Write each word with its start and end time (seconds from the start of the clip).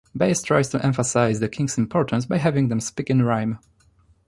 Bayes 0.17 0.41
tries 0.41 0.67
to 0.69 0.83
emphasise 0.83 1.37
the 1.37 1.47
kings' 1.47 1.77
importance 1.77 2.25
by 2.25 2.39
having 2.39 2.69
them 2.69 2.79
speak 2.79 3.11
in 3.11 3.21
rhyme. 3.21 3.59